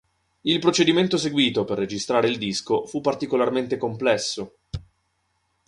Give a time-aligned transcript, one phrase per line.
[0.41, 4.55] Il procedimento seguito per registrare il disco fu particolarmente complesso.